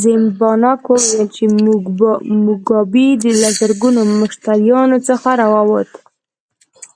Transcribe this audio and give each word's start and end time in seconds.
زیمبانک 0.00 0.82
وویل 0.90 1.20
چې 1.34 1.44
موګابي 2.44 3.08
له 3.40 3.48
زرګونو 3.58 4.00
مشتریانو 4.20 4.98
څخه 5.08 5.28
راووت. 5.40 5.90